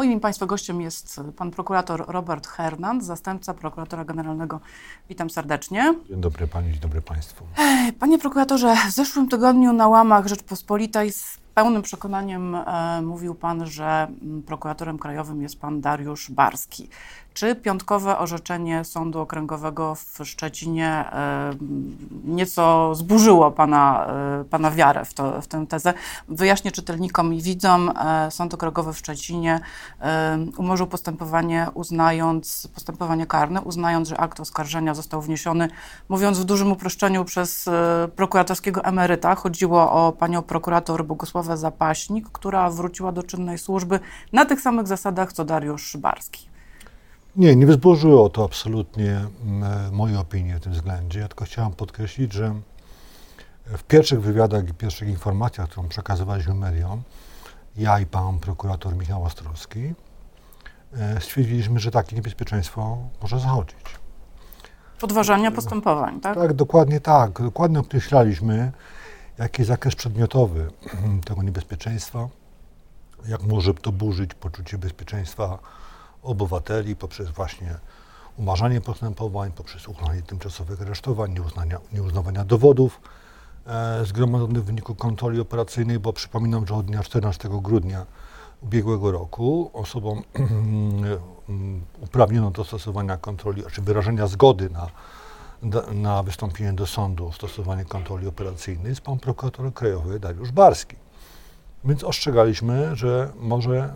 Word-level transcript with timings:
Moim 0.00 0.20
Państwa 0.20 0.46
gościem 0.46 0.80
jest 0.80 1.20
pan 1.36 1.50
prokurator 1.50 2.04
Robert 2.08 2.46
Hernand, 2.46 3.04
zastępca 3.04 3.54
prokuratora 3.54 4.04
generalnego. 4.04 4.60
Witam 5.08 5.30
serdecznie. 5.30 5.94
Dzień 6.08 6.20
dobry 6.20 6.46
Pani, 6.46 6.70
dzień 6.70 6.80
dobry 6.80 7.02
Państwu. 7.02 7.44
Panie 7.98 8.18
prokuratorze, 8.18 8.74
w 8.88 8.92
zeszłym 8.92 9.28
tygodniu 9.28 9.72
na 9.72 9.88
łamach 9.88 10.26
Rzeczpospolitej 10.26 11.12
z 11.12 11.38
pełnym 11.54 11.82
przekonaniem 11.82 12.54
e, 12.54 13.02
mówił 13.02 13.34
pan, 13.34 13.66
że 13.66 14.08
mm, 14.22 14.42
prokuratorem 14.42 14.98
krajowym 14.98 15.42
jest 15.42 15.60
pan 15.60 15.80
Dariusz 15.80 16.30
Barski. 16.30 16.88
Czy 17.34 17.54
piątkowe 17.54 18.18
orzeczenie 18.18 18.84
Sądu 18.84 19.20
Okręgowego 19.20 19.94
w 19.94 20.20
Szczecinie 20.24 21.04
nieco 22.24 22.94
zburzyło 22.94 23.50
pana, 23.50 24.06
e, 24.40 24.44
pana 24.44 24.70
wiarę 24.70 25.04
w, 25.04 25.14
to, 25.14 25.42
w 25.42 25.46
tę 25.46 25.66
tezę? 25.66 25.94
Wyjaśnię 26.28 26.72
czytelnikom 26.72 27.34
i 27.34 27.42
widzom. 27.42 27.92
E, 27.96 28.30
Sąd 28.30 28.54
Okręgowy 28.54 28.92
w 28.92 28.98
Szczecinie 28.98 29.60
umorzył 30.56 30.86
postępowanie, 30.86 31.66
uznając 31.74 32.68
postępowanie 32.74 33.26
karne, 33.26 33.62
uznając, 33.62 34.08
że 34.08 34.20
akt 34.20 34.40
oskarżenia 34.40 34.94
został 34.94 35.22
wniesiony, 35.22 35.68
mówiąc 36.08 36.38
w 36.38 36.44
dużym 36.44 36.72
uproszczeniu, 36.72 37.24
przez 37.24 37.68
e, 37.68 38.08
prokuratorskiego 38.16 38.84
emeryta. 38.84 39.34
Chodziło 39.34 39.92
o 39.92 40.12
panią 40.12 40.42
prokurator 40.42 41.04
Bogusławę 41.04 41.56
Zapaśnik, 41.56 42.28
która 42.32 42.70
wróciła 42.70 43.12
do 43.12 43.22
czynnej 43.22 43.58
służby 43.58 44.00
na 44.32 44.46
tych 44.46 44.60
samych 44.60 44.86
zasadach, 44.86 45.32
co 45.32 45.44
Dariusz 45.44 45.96
Barski. 45.96 46.50
Nie, 47.40 47.56
nie 47.56 47.66
wzburzyło 47.66 48.28
to 48.28 48.44
absolutnie 48.44 49.10
m, 49.10 49.64
moje 49.92 50.20
opinie 50.20 50.56
w 50.56 50.60
tym 50.60 50.72
względzie. 50.72 51.20
Ja 51.20 51.28
tylko 51.28 51.44
chciałem 51.44 51.72
podkreślić, 51.72 52.32
że 52.32 52.54
w 53.66 53.82
pierwszych 53.82 54.22
wywiadach 54.22 54.68
i 54.68 54.74
pierwszych 54.74 55.08
informacjach, 55.08 55.68
którą 55.68 55.88
przekazywaliśmy 55.88 56.54
mediom, 56.54 57.02
ja 57.76 58.00
i 58.00 58.06
pan 58.06 58.38
prokurator 58.38 58.96
Michał 58.96 59.24
Ostrowski, 59.24 59.94
e, 60.92 61.20
stwierdziliśmy, 61.20 61.80
że 61.80 61.90
takie 61.90 62.16
niebezpieczeństwo 62.16 62.98
może 63.22 63.40
zachodzić. 63.40 63.98
Podważania 65.00 65.50
postępowań, 65.50 66.20
tak? 66.20 66.34
Tak, 66.34 66.52
dokładnie 66.52 67.00
tak. 67.00 67.42
Dokładnie 67.42 67.80
określaliśmy, 67.80 68.72
jaki 69.38 69.62
jest 69.62 69.68
zakres 69.68 69.94
przedmiotowy 69.94 70.70
tego 71.28 71.42
niebezpieczeństwa, 71.42 72.28
jak 73.28 73.42
może 73.42 73.74
to 73.74 73.92
burzyć 73.92 74.34
poczucie 74.34 74.78
bezpieczeństwa 74.78 75.58
obywateli 76.22 76.96
poprzez 76.96 77.30
właśnie 77.30 77.78
umarzanie 78.36 78.80
postępowań, 78.80 79.52
poprzez 79.52 79.88
uchylanie 79.88 80.22
tymczasowych 80.22 80.82
aresztowań, 80.82 81.32
nieuznania, 81.32 81.78
nieuznawania 81.92 82.44
dowodów 82.44 83.00
e, 83.66 84.04
zgromadzonych 84.04 84.62
w 84.62 84.66
wyniku 84.66 84.94
kontroli 84.94 85.40
operacyjnej, 85.40 85.98
bo 85.98 86.12
przypominam, 86.12 86.66
że 86.66 86.74
od 86.74 86.86
dnia 86.86 87.02
14 87.02 87.48
grudnia 87.62 88.06
ubiegłego 88.62 89.10
roku 89.10 89.70
osobom 89.72 90.22
uprawniono 92.04 92.50
do 92.50 92.64
stosowania 92.64 93.16
kontroli, 93.16 93.62
czy 93.72 93.82
wyrażenia 93.82 94.26
zgody 94.26 94.70
na, 94.70 94.86
na 95.92 96.22
wystąpienie 96.22 96.72
do 96.72 96.86
sądu 96.86 97.32
stosowanie 97.32 97.84
kontroli 97.84 98.26
operacyjnej 98.26 98.88
jest 98.88 99.00
pan 99.00 99.18
prokurator 99.18 99.74
krajowy 99.74 100.20
Dariusz 100.20 100.52
Barski. 100.52 100.96
Więc 101.84 102.04
ostrzegaliśmy, 102.04 102.96
że 102.96 103.32
może 103.38 103.94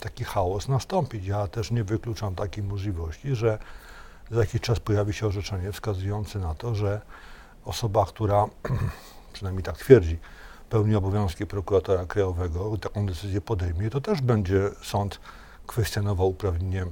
taki 0.00 0.24
chaos 0.24 0.68
nastąpić. 0.68 1.26
Ja 1.26 1.46
też 1.46 1.70
nie 1.70 1.84
wykluczam 1.84 2.34
takiej 2.34 2.64
możliwości, 2.64 3.34
że 3.34 3.58
za 4.30 4.40
jakiś 4.40 4.60
czas 4.60 4.80
pojawi 4.80 5.12
się 5.12 5.26
orzeczenie 5.26 5.72
wskazujące 5.72 6.38
na 6.38 6.54
to, 6.54 6.74
że 6.74 7.00
osoba, 7.64 8.06
która, 8.06 8.46
przynajmniej 9.32 9.62
tak 9.62 9.78
twierdzi, 9.78 10.18
pełni 10.70 10.94
obowiązki 10.94 11.46
prokuratora 11.46 12.06
krajowego, 12.06 12.76
taką 12.76 13.06
decyzję 13.06 13.40
podejmie, 13.40 13.90
to 13.90 14.00
też 14.00 14.20
będzie 14.20 14.70
sąd 14.82 15.20
kwestionował 15.66 16.28
uprawnienie 16.28 16.86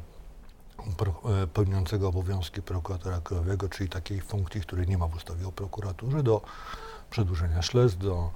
pro- 0.96 1.22
pełniącego 1.52 2.08
obowiązki 2.08 2.62
prokuratora 2.62 3.20
krajowego, 3.20 3.68
czyli 3.68 3.88
takiej 3.88 4.20
funkcji, 4.20 4.60
której 4.60 4.86
nie 4.86 4.98
ma 4.98 5.06
w 5.06 5.16
ustawie 5.16 5.48
o 5.48 5.52
prokuraturze, 5.52 6.22
do 6.22 6.42
przedłużenia 7.10 7.62
śledztw, 7.62 7.98
do 7.98 8.30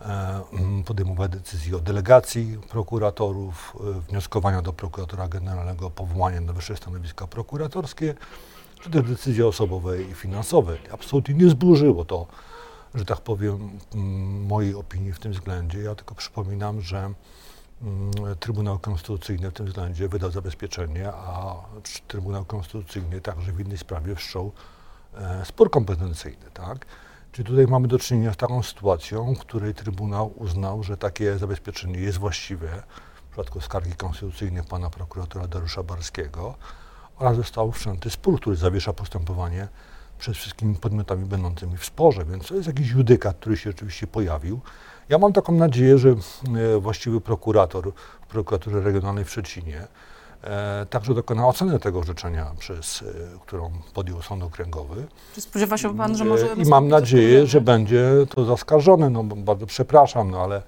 e, 0.00 0.40
podejmowania 0.86 1.28
decyzji 1.28 1.74
o 1.74 1.78
delegacji 1.78 2.58
prokuratorów, 2.70 3.76
e, 3.96 4.00
wnioskowania 4.00 4.62
do 4.62 4.72
prokuratora 4.72 5.28
generalnego 5.28 5.86
o 5.86 5.90
powołanie 5.90 6.40
na 6.40 6.52
wyższe 6.52 6.76
stanowiska 6.76 7.26
prokuratorskie, 7.26 8.14
czy 8.82 8.90
też 8.90 9.02
decyzje 9.02 9.46
osobowe 9.46 10.02
i 10.02 10.14
finansowe. 10.14 10.76
Absolutnie 10.92 11.34
nie 11.34 11.48
zburzyło 11.48 12.04
to, 12.04 12.26
że 12.94 13.04
tak 13.04 13.20
powiem, 13.20 13.70
mojej 14.48 14.74
opinii 14.74 15.12
w 15.12 15.18
tym 15.18 15.32
względzie. 15.32 15.78
Ja 15.78 15.94
tylko 15.94 16.14
przypominam, 16.14 16.80
że 16.80 17.14
Trybunał 18.40 18.78
Konstytucyjny 18.78 19.50
w 19.50 19.54
tym 19.54 19.66
względzie 19.66 20.08
wydał 20.08 20.30
zabezpieczenie, 20.30 21.12
a 21.12 21.54
Trybunał 22.08 22.44
Konstytucyjny 22.44 23.20
także 23.20 23.52
w 23.52 23.60
innej 23.60 23.78
sprawie 23.78 24.14
wszczął 24.14 24.52
e, 25.14 25.44
spór 25.44 25.70
kompetencyjny, 25.70 26.50
tak? 26.54 26.86
Czyli 27.32 27.48
tutaj 27.48 27.66
mamy 27.66 27.88
do 27.88 27.98
czynienia 27.98 28.32
z 28.32 28.36
taką 28.36 28.62
sytuacją, 28.62 29.34
w 29.34 29.38
której 29.38 29.74
Trybunał 29.74 30.32
uznał, 30.36 30.82
że 30.82 30.96
takie 30.96 31.38
zabezpieczenie 31.38 31.98
jest 32.00 32.18
właściwe 32.18 32.82
w 33.14 33.30
przypadku 33.30 33.60
skargi 33.60 33.92
konstytucyjnej 33.92 34.64
pana 34.64 34.90
prokuratora 34.90 35.46
Dariusza 35.46 35.82
Barskiego 35.82 36.54
oraz 37.18 37.36
został 37.36 37.72
wszczęty 37.72 38.10
spór, 38.10 38.40
który 38.40 38.56
zawiesza 38.56 38.92
postępowanie 38.92 39.68
przed 40.18 40.36
wszystkimi 40.36 40.74
podmiotami 40.74 41.24
będącymi 41.24 41.76
w 41.76 41.84
sporze, 41.84 42.24
więc 42.24 42.48
to 42.48 42.54
jest 42.54 42.66
jakiś 42.66 42.90
judykat, 42.90 43.36
który 43.36 43.56
się 43.56 43.70
oczywiście 43.70 44.06
pojawił. 44.06 44.60
Ja 45.08 45.18
mam 45.18 45.32
taką 45.32 45.52
nadzieję, 45.52 45.98
że 45.98 46.08
e, 46.08 46.78
właściwy 46.80 47.20
prokurator 47.20 47.92
w 48.22 48.26
prokuraturze 48.26 48.80
regionalnej 48.80 49.24
w 49.24 49.30
Szczecinie 49.30 49.86
także 50.90 51.14
dokona 51.14 51.48
oceny 51.48 51.78
tego 51.78 51.98
orzeczenia, 51.98 52.52
przez, 52.58 53.02
e, 53.02 53.38
którą 53.46 53.70
podjął 53.94 54.22
Sąd 54.22 54.42
Okręgowy. 54.42 55.06
Czy 55.34 55.40
spodziewa 55.40 55.78
się 55.78 55.96
pan, 55.96 56.16
że 56.16 56.24
może... 56.24 56.52
E, 56.52 56.54
I 56.54 56.64
mam 56.64 56.88
nadzieję, 56.88 57.46
że 57.46 57.60
będzie 57.60 58.10
to 58.34 58.44
zaskarżone. 58.44 59.10
No, 59.10 59.24
bardzo 59.24 59.66
przepraszam, 59.66 60.30
no 60.30 60.40
ale 60.40 60.62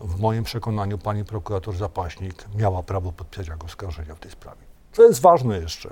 w 0.00 0.20
moim 0.20 0.44
przekonaniu 0.44 0.98
pani 0.98 1.24
prokurator 1.24 1.76
Zapaśnik 1.76 2.44
miała 2.54 2.82
prawo 2.82 3.12
podpisać 3.12 3.48
oskarżenia 3.64 4.14
w 4.14 4.18
tej 4.18 4.30
sprawie. 4.30 4.60
Co 4.92 5.02
jest 5.02 5.20
ważne 5.20 5.58
jeszcze, 5.58 5.90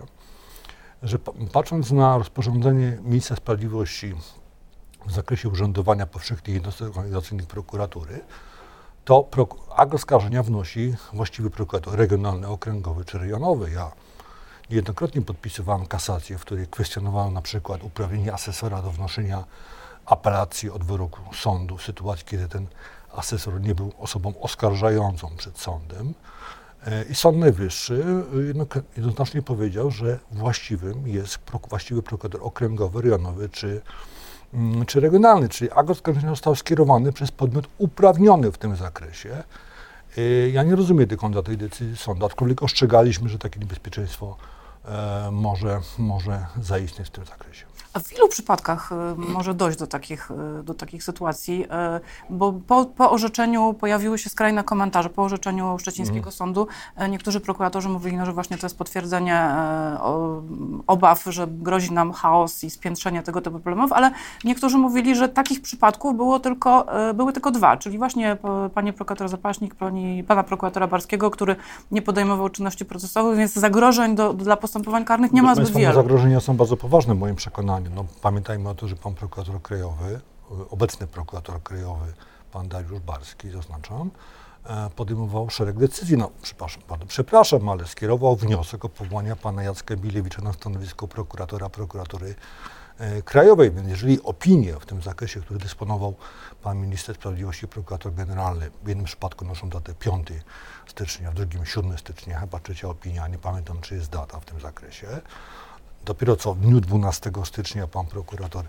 że 1.02 1.18
pa- 1.18 1.32
patrząc 1.52 1.90
na 1.90 2.18
rozporządzenie 2.18 2.98
Ministra 3.02 3.36
Sprawiedliwości 3.36 4.14
w 5.06 5.12
zakresie 5.12 5.48
urzędowania 5.48 6.06
powszechnych 6.06 6.54
jednostek 6.54 6.88
organizacyjnych 6.88 7.46
prokuratury, 7.46 8.20
to 9.04 9.28
akt 9.76 9.94
oskarżenia 9.94 10.42
wnosi 10.42 10.94
właściwy 11.12 11.50
prokurator 11.50 11.94
regionalny, 11.98 12.48
okręgowy 12.48 13.04
czy 13.04 13.18
rejonowy. 13.18 13.70
Ja 13.70 13.92
niejednokrotnie 14.70 15.22
podpisywałem 15.22 15.86
kasację, 15.86 16.38
w 16.38 16.40
której 16.40 16.66
kwestionowałem 16.66 17.34
na 17.34 17.42
przykład 17.42 17.84
uprawnienie 17.84 18.32
asesora 18.32 18.82
do 18.82 18.90
wnoszenia 18.90 19.44
apelacji 20.06 20.70
od 20.70 20.84
wyroku 20.84 21.20
sądu 21.34 21.76
w 21.76 21.82
sytuacji, 21.82 22.24
kiedy 22.26 22.48
ten 22.48 22.66
asesor 23.12 23.60
nie 23.60 23.74
był 23.74 23.92
osobą 23.98 24.32
oskarżającą 24.40 25.36
przed 25.36 25.58
sądem. 25.58 26.14
E, 26.86 27.04
I 27.04 27.14
Sąd 27.14 27.38
Najwyższy 27.38 28.04
jednoznacznie 28.96 29.42
powiedział, 29.42 29.90
że 29.90 30.18
właściwym 30.32 31.08
jest 31.08 31.38
właściwy 31.68 32.02
prokurator 32.02 32.40
okręgowy, 32.46 33.02
rejonowy 33.02 33.48
czy, 33.48 33.80
czy 34.86 35.00
regionalny, 35.00 35.48
czyli 35.48 35.70
akt 35.70 35.90
oskarżenia 35.90 36.30
został 36.30 36.54
skierowany 36.54 37.12
przez 37.12 37.30
podmiot 37.30 37.66
uprawniony 37.78 38.52
w 38.52 38.58
tym 38.58 38.76
zakresie. 38.76 39.42
E, 40.18 40.48
Ja 40.48 40.62
nie 40.62 40.76
rozumiem 40.76 41.08
do 41.32 41.42
tej 41.42 41.56
decyzji 41.56 41.96
sądu, 41.96 42.26
aczkolwiek 42.26 42.62
ostrzegaliśmy, 42.62 43.28
że 43.28 43.38
takie 43.38 43.60
niebezpieczeństwo 43.60 44.36
może, 45.32 45.80
może 45.98 46.46
zaistnieć 46.60 47.08
w 47.08 47.10
tym 47.10 47.24
zakresie. 47.24 47.66
A 47.94 48.00
w 48.00 48.12
ilu 48.12 48.28
przypadkach 48.28 48.92
y, 48.92 49.32
może 49.32 49.54
dojść 49.54 49.78
do 49.78 49.86
takich, 49.86 50.30
y, 50.60 50.62
do 50.62 50.74
takich 50.74 51.04
sytuacji? 51.04 51.66
Bo 52.30 52.52
po, 52.52 52.84
po 52.84 53.10
orzeczeniu 53.10 53.74
pojawiły 53.74 54.18
się 54.18 54.30
skrajne 54.30 54.64
komentarze. 54.64 55.10
Po 55.10 55.22
orzeczeniu 55.22 55.78
Szczecińskiego 55.78 56.30
Sądu 56.30 56.66
y, 57.02 57.08
niektórzy 57.08 57.40
prokuratorzy 57.40 57.88
mówili, 57.88 58.16
no, 58.16 58.26
że 58.26 58.32
właśnie 58.32 58.58
to 58.58 58.66
jest 58.66 58.78
potwierdzenie 58.78 59.48
obaw, 60.86 61.24
że 61.24 61.46
grozi 61.46 61.92
nam 61.92 62.12
chaos 62.12 62.64
i 62.64 62.70
spiętrzenie 62.70 63.22
tego 63.22 63.40
typu 63.40 63.60
problemów, 63.60 63.92
ale 63.92 64.10
niektórzy 64.44 64.78
mówili, 64.78 65.16
że 65.16 65.28
takich 65.28 65.62
przypadków 65.62 66.16
było 66.16 66.40
tylko, 66.40 66.86
były 67.14 67.32
tylko 67.32 67.50
dwa, 67.50 67.76
czyli 67.76 67.98
właśnie 67.98 68.36
panie 68.74 68.92
prokurator 68.92 69.28
Zapaśnik, 69.28 69.74
pani, 69.74 70.24
pana 70.24 70.42
prokuratora 70.42 70.86
Barskiego, 70.86 71.30
który 71.30 71.56
nie 71.90 72.02
podejmował 72.02 72.48
czynności 72.48 72.84
procesowych, 72.84 73.38
więc 73.38 73.52
zagrożeń 73.52 74.14
do, 74.14 74.32
dla 74.32 74.56
postępowań 74.74 75.04
karnych 75.04 75.32
nie 75.32 75.42
ma 75.42 75.54
zbyt. 75.54 75.94
Zagrożenia 75.94 76.40
są 76.40 76.56
bardzo 76.56 76.76
poważne 76.76 77.14
w 77.14 77.18
moim 77.18 77.36
przekonaniu. 77.36 77.90
No, 77.94 78.04
pamiętajmy 78.22 78.68
o 78.68 78.74
tym, 78.74 78.88
że 78.88 78.96
pan 78.96 79.14
prokurator 79.14 79.62
krajowy, 79.62 80.20
y, 80.50 80.70
obecny 80.70 81.06
prokurator 81.06 81.62
krajowy, 81.62 82.12
pan 82.52 82.68
Dariusz 82.68 83.00
Barski, 83.00 83.50
zaznaczam, 83.50 84.10
e, 84.66 84.90
podejmował 84.96 85.50
szereg 85.50 85.78
decyzji. 85.78 86.16
No, 86.16 86.30
przepraszam, 86.42 86.82
bardzo 86.88 87.06
przepraszam, 87.06 87.68
ale 87.68 87.86
skierował 87.86 88.36
wniosek 88.36 88.84
o 88.84 88.88
powołania 88.88 89.36
pana 89.36 89.62
Jacka 89.62 89.96
Bilewicza 89.96 90.42
na 90.42 90.52
stanowisko 90.52 91.08
prokuratora 91.08 91.68
prokuratury 91.68 92.26
e, 92.28 92.34
Krajowej. 93.24 93.70
Więc 93.70 93.88
jeżeli 93.88 94.22
opinie 94.22 94.74
w 94.80 94.86
tym 94.86 95.02
zakresie, 95.02 95.40
który 95.40 95.60
dysponował 95.60 96.14
pan 96.62 96.80
minister 96.80 97.14
sprawiedliwości, 97.14 97.68
prokurator 97.68 98.14
generalny, 98.14 98.70
w 98.84 98.88
jednym 98.88 99.06
przypadku 99.06 99.44
noszą 99.44 99.68
datę 99.68 99.94
5 99.94 100.28
stycznia, 100.86 101.30
w 101.30 101.34
drugim 101.34 101.66
7 101.66 101.98
stycznia, 101.98 102.40
chyba 102.40 102.60
trzecia 102.60 102.88
opinia, 102.88 103.28
nie 103.28 103.38
pamiętam 103.38 103.80
czy 103.80 103.94
jest 103.94 104.10
data 104.10 104.40
w 104.40 104.44
tym 104.44 104.60
zakresie. 104.60 105.06
Dopiero 106.04 106.36
co 106.36 106.54
w 106.54 106.60
dniu 106.60 106.80
12 106.80 107.30
stycznia 107.44 107.86
pan 107.86 108.06
prokurator 108.06 108.64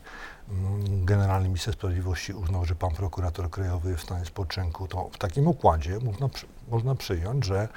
mm, 0.49 1.05
generalny 1.05 1.47
minister 1.47 1.73
sprawiedliwości 1.73 2.33
uznał, 2.33 2.65
że 2.65 2.75
pan 2.75 2.91
prokurator 2.91 3.49
krajowy 3.49 3.89
jest 3.89 4.01
w 4.01 4.05
stanie 4.05 4.25
spoczynku, 4.25 4.87
to 4.87 5.09
w 5.11 5.17
takim 5.17 5.47
układzie 5.47 5.99
można, 5.99 6.29
można 6.67 6.95
przyjąć, 6.95 7.45
że 7.45 7.67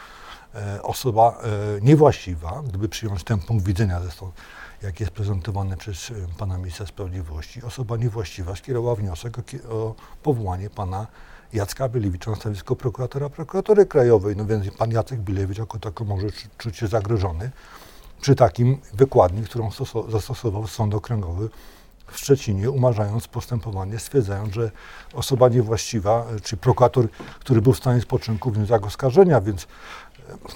e, 0.55 0.83
osoba 0.83 1.39
e, 1.43 1.81
niewłaściwa, 1.81 2.63
gdyby 2.69 2.89
przyjąć 2.89 3.25
ten 3.25 3.39
punkt 3.39 3.67
widzenia, 3.67 4.01
zresztą 4.01 4.33
jak 4.83 5.01
jest 5.01 5.13
prezentowany 5.13 5.77
przez 5.77 6.11
e, 6.11 6.15
pana 6.39 6.59
ministra 6.59 6.87
sprawiedliwości, 6.87 7.63
osoba 7.63 7.97
niewłaściwa 7.97 8.57
skierowała 8.57 8.95
wniosek 8.95 9.39
o, 9.39 9.43
o 9.75 9.95
powołanie 10.23 10.71
pana 10.71 11.07
Jacka 11.53 11.89
Bilewicza 11.89 12.31
na 12.31 12.37
stanowisko 12.37 12.77
prokuratora 12.77 13.29
prokuratury 13.29 13.87
krajowej. 13.87 14.37
No 14.37 14.45
więc 14.45 14.71
pan 14.71 14.91
Jacek 14.91 15.21
Bilewicz 15.21 15.59
jako 15.59 15.79
tako 15.79 16.05
może 16.05 16.27
czuć 16.59 16.77
się 16.77 16.87
zagrożony 16.87 17.51
przy 18.21 18.35
takim 18.35 18.79
wykładni, 18.95 19.43
którą 19.43 19.71
zastosował 20.09 20.67
Sąd 20.67 20.95
Okręgowy 20.95 21.49
w 22.07 22.19
Szczecinie, 22.19 22.71
umarzając 22.71 23.29
postępowanie, 23.29 23.99
stwierdzając, 23.99 24.55
że 24.55 24.71
osoba 25.15 25.49
niewłaściwa, 25.49 26.27
czy 26.43 26.57
prokurator, 26.57 27.09
który 27.41 27.63
był 27.63 27.73
w 27.73 27.79
stanie 27.79 28.01
spoczynku, 28.01 28.51
wniósł 28.51 28.75
oskarżenia, 28.75 29.41
więc 29.41 29.67
no 30.29 30.49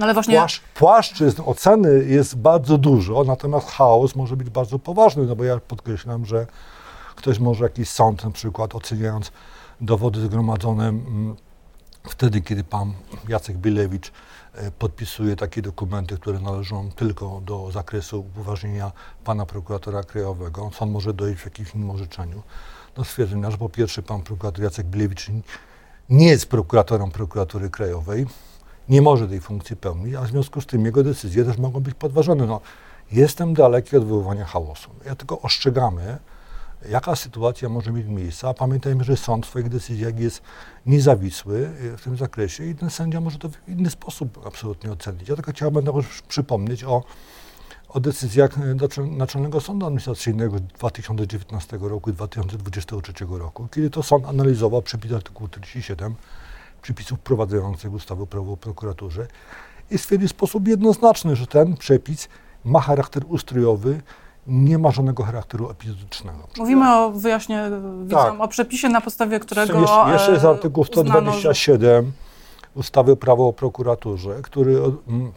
ale 0.00 0.14
właśnie... 0.14 0.34
Płaszcz, 0.34 0.62
płaszczyzn 0.74 1.42
oceny 1.46 2.04
jest 2.04 2.36
bardzo 2.36 2.78
dużo, 2.78 3.24
natomiast 3.24 3.68
chaos 3.68 4.16
może 4.16 4.36
być 4.36 4.50
bardzo 4.50 4.78
poważny, 4.78 5.26
no 5.26 5.36
bo 5.36 5.44
ja 5.44 5.58
podkreślam, 5.58 6.26
że 6.26 6.46
ktoś 7.16 7.38
może 7.38 7.64
jakiś 7.64 7.88
sąd 7.88 8.24
na 8.24 8.30
przykład 8.30 8.74
oceniając 8.74 9.32
dowody 9.80 10.20
zgromadzone 10.20 10.88
mm, 10.88 11.36
wtedy, 12.02 12.40
kiedy 12.40 12.64
pan 12.64 12.92
Jacek 13.28 13.56
Bilewicz 13.56 14.12
e, 14.54 14.70
podpisuje 14.70 15.36
takie 15.36 15.62
dokumenty, 15.62 16.16
które 16.16 16.38
należą 16.38 16.90
tylko 16.90 17.40
do 17.44 17.70
zakresu 17.70 18.20
upoważnienia 18.20 18.92
pana 19.24 19.46
prokuratora 19.46 20.02
krajowego, 20.02 20.70
sąd 20.74 20.92
może 20.92 21.14
dojść 21.14 21.40
w 21.40 21.44
jakimś 21.44 21.74
innym 21.74 21.90
orzeczeniu. 21.90 22.42
Do 22.94 23.04
stwierdzenia, 23.04 23.50
że 23.50 23.58
po 23.58 23.68
pierwsze 23.68 24.02
pan 24.02 24.22
prokurator 24.22 24.64
Jacek 24.64 24.86
Bilewicz 24.86 25.26
nie 26.08 26.28
jest 26.28 26.46
prokuratorem 26.46 27.10
prokuratury 27.10 27.70
krajowej, 27.70 28.26
nie 28.90 29.02
może 29.02 29.28
tej 29.28 29.40
funkcji 29.40 29.76
pełnić, 29.76 30.14
a 30.14 30.22
w 30.22 30.26
związku 30.26 30.60
z 30.60 30.66
tym 30.66 30.84
jego 30.84 31.02
decyzje 31.02 31.44
też 31.44 31.58
mogą 31.58 31.80
być 31.80 31.94
podważone. 31.94 32.46
No, 32.46 32.60
jestem 33.12 33.54
daleki 33.54 33.96
od 33.96 34.04
wywoływania 34.04 34.44
chaosu. 34.44 34.90
Ja 35.06 35.14
tylko 35.14 35.40
ostrzegamy, 35.40 36.18
jaka 36.88 37.16
sytuacja 37.16 37.68
może 37.68 37.92
mieć 37.92 38.06
miejsce, 38.06 38.48
a 38.48 38.54
pamiętajmy, 38.54 39.04
że 39.04 39.16
sąd 39.16 39.46
w 39.46 39.48
swoich 39.48 39.68
decyzjach 39.68 40.18
jest 40.18 40.42
niezawisły 40.86 41.70
y, 41.82 41.96
w 41.96 42.02
tym 42.02 42.16
zakresie 42.16 42.64
i 42.64 42.74
ten 42.74 42.90
sędzia 42.90 43.20
może 43.20 43.38
to 43.38 43.48
w 43.48 43.68
inny 43.68 43.90
sposób 43.90 44.46
absolutnie 44.46 44.92
ocenić. 44.92 45.28
Ja 45.28 45.34
tylko 45.34 45.52
chciałbym 45.52 45.84
też 45.84 46.22
przypomnieć 46.28 46.84
o, 46.84 47.04
o 47.88 48.00
decyzjach 48.00 48.58
y, 48.58 49.06
Naczelnego 49.06 49.60
Sądu 49.60 49.86
Administracyjnego 49.86 50.58
z 50.58 50.62
2019 50.62 51.78
roku 51.80 52.10
i 52.10 52.12
2023 52.12 53.12
roku, 53.30 53.68
kiedy 53.74 53.90
to 53.90 54.02
sąd 54.02 54.26
analizował 54.26 54.82
przepis 54.82 55.12
artykułu 55.12 55.48
47 55.48 56.14
przepisów 56.82 57.18
wprowadzających 57.18 57.92
ustawę 57.92 58.22
o 58.22 58.26
prawo 58.26 58.52
o 58.52 58.56
prokuraturze 58.56 59.26
i 59.90 59.98
stwierdził 59.98 60.28
w 60.28 60.30
sposób 60.30 60.68
jednoznaczny, 60.68 61.36
że 61.36 61.46
ten 61.46 61.76
przepis 61.76 62.28
ma 62.64 62.80
charakter 62.80 63.22
ustrojowy, 63.28 64.00
nie 64.46 64.78
ma 64.78 64.90
żadnego 64.90 65.22
charakteru 65.22 65.70
epizodycznego. 65.70 66.48
Mówimy 66.58 66.94
o, 66.94 67.10
wyjaśnię 67.10 67.70
tak. 68.10 68.40
o 68.40 68.48
przepisie, 68.48 68.88
na 68.88 69.00
podstawie 69.00 69.40
którego 69.40 69.80
Jeszcze, 69.80 70.12
jeszcze 70.12 70.32
jest 70.32 70.44
artykuł 70.44 70.84
127 70.84 71.98
uznano, 71.98 72.12
ustawy 72.74 73.12
o 73.12 73.16
prawo 73.16 73.48
o 73.48 73.52
prokuraturze, 73.52 74.42
który 74.42 74.76
mm, 74.76 75.32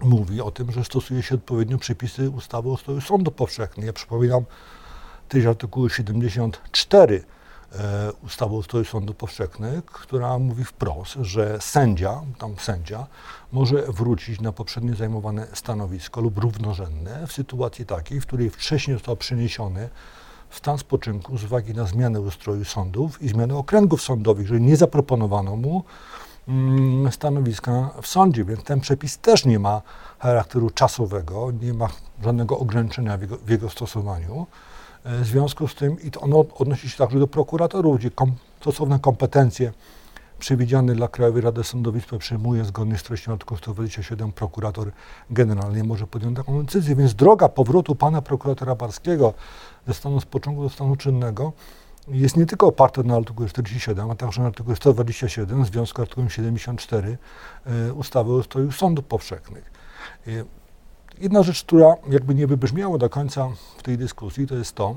mówi 0.00 0.40
o 0.40 0.50
tym, 0.50 0.72
że 0.72 0.84
stosuje 0.84 1.22
się 1.22 1.34
odpowiednio 1.34 1.78
przepisy 1.78 2.30
ustawy 2.30 2.68
o 2.68 2.72
ustroju 2.72 3.00
sądu 3.00 3.30
powszechnego. 3.30 3.86
Ja 3.86 3.92
przypominam 3.92 4.44
też 5.28 5.46
artykuł 5.46 5.88
74 5.88 7.24
E, 7.78 8.12
ustawy 8.24 8.54
o 8.54 8.58
ustroju 8.58 8.84
sądu 8.84 9.14
powszechnych, 9.14 9.84
która 9.84 10.38
mówi 10.38 10.64
wprost, 10.64 11.12
że 11.20 11.60
sędzia, 11.60 12.20
tam 12.38 12.54
sędzia, 12.58 13.06
może 13.52 13.82
wrócić 13.82 14.40
na 14.40 14.52
poprzednie 14.52 14.94
zajmowane 14.94 15.46
stanowisko 15.54 16.20
lub 16.20 16.38
równorzędne 16.38 17.26
w 17.26 17.32
sytuacji 17.32 17.86
takiej, 17.86 18.20
w 18.20 18.26
której 18.26 18.50
wcześniej 18.50 18.96
został 18.96 19.16
przeniesiony 19.16 19.88
w 20.48 20.56
stan 20.56 20.78
spoczynku 20.78 21.38
z 21.38 21.44
uwagi 21.44 21.74
na 21.74 21.84
zmianę 21.86 22.20
ustroju 22.20 22.64
sądów 22.64 23.22
i 23.22 23.28
zmianę 23.28 23.56
okręgów 23.56 24.02
sądowych, 24.02 24.46
że 24.46 24.60
nie 24.60 24.76
zaproponowano 24.76 25.56
mu 25.56 25.84
mm, 26.48 27.12
stanowiska 27.12 27.90
w 28.02 28.06
sądzie, 28.06 28.44
więc 28.44 28.64
ten 28.64 28.80
przepis 28.80 29.18
też 29.18 29.44
nie 29.44 29.58
ma 29.58 29.82
charakteru 30.18 30.70
czasowego, 30.70 31.50
nie 31.62 31.74
ma 31.74 31.88
żadnego 32.24 32.58
ograniczenia 32.58 33.18
w 33.18 33.20
jego, 33.22 33.36
w 33.36 33.50
jego 33.50 33.70
stosowaniu. 33.70 34.46
E, 35.04 35.20
w 35.20 35.26
związku 35.26 35.68
z 35.68 35.74
tym, 35.74 36.00
i 36.00 36.10
to 36.10 36.20
ono 36.20 36.44
odnosi 36.54 36.90
się 36.90 36.98
także 36.98 37.18
do 37.18 37.26
prokuratorów, 37.26 37.98
gdzie 37.98 38.10
kom, 38.10 38.32
stosowne 38.60 38.98
kompetencje 38.98 39.72
przewidziane 40.38 40.94
dla 40.94 41.08
Krajowej 41.08 41.42
Rady 41.42 41.64
Sądownictwa 41.64 42.18
przyjmuje 42.18 42.64
zgodnie 42.64 42.98
z 42.98 43.02
treścią 43.02 43.32
artykułu 43.32 43.58
127 43.58 44.32
prokurator 44.32 44.90
generalny 45.30 45.84
może 45.84 46.06
podjąć 46.06 46.36
taką 46.36 46.62
decyzję. 46.62 46.96
Więc 46.96 47.14
droga 47.14 47.48
powrotu 47.48 47.94
pana 47.94 48.22
prokuratora 48.22 48.74
Barskiego 48.74 49.34
ze 49.86 49.94
stanu 49.94 50.20
spoczynku 50.20 50.62
do 50.62 50.68
stanu 50.68 50.96
czynnego 50.96 51.52
jest 52.08 52.36
nie 52.36 52.46
tylko 52.46 52.66
oparta 52.66 53.02
na 53.02 53.16
artykuł 53.16 53.46
47, 53.46 54.10
a 54.10 54.14
także 54.14 54.40
na 54.40 54.46
artykuł 54.46 54.76
127 54.76 55.64
w 55.64 55.66
związku 55.66 55.96
z 55.96 56.00
artykułem 56.00 56.30
74 56.30 57.18
y, 57.88 57.94
ustawy 57.94 58.32
o 58.32 58.34
ustroju 58.34 58.72
sądów 58.72 59.04
powszechnych. 59.04 59.70
Jedna 61.22 61.42
rzecz, 61.42 61.62
która 61.64 61.94
jakby 62.10 62.34
nie 62.34 62.46
wybrzmiała 62.46 62.98
do 62.98 63.10
końca 63.10 63.48
w 63.78 63.82
tej 63.82 63.98
dyskusji, 63.98 64.46
to 64.46 64.54
jest 64.54 64.74
to, 64.74 64.96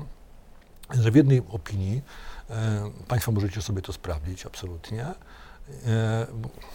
że 0.90 1.10
w 1.10 1.14
jednej 1.14 1.42
opinii, 1.50 2.02
e, 2.50 2.90
Państwo 3.08 3.32
możecie 3.32 3.62
sobie 3.62 3.82
to 3.82 3.92
sprawdzić 3.92 4.46
absolutnie, 4.46 5.04
e, 5.04 6.26